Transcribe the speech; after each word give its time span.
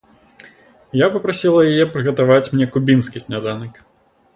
Я 1.01 1.07
папрасіла 1.17 1.59
яе 1.75 1.85
прыгатаваць 1.93 2.43
мне 2.57 2.65
кубінскі 2.79 3.17
сняданак. 3.27 3.73